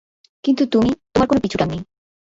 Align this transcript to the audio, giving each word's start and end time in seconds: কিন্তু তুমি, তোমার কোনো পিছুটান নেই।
কিন্তু 0.43 0.63
তুমি, 0.65 0.91
তোমার 1.13 1.27
কোনো 1.27 1.39
পিছুটান 1.41 1.69
নেই। 1.71 1.81